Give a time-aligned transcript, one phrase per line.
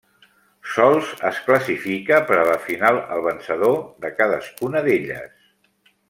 [0.75, 3.77] Sols es classifica per a la final el vencedor
[4.07, 5.29] de cadascuna d'elles.